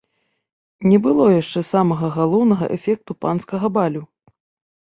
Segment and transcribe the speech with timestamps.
[0.91, 4.03] Не было яшчэ самага галоўнага эфекту панскага балю.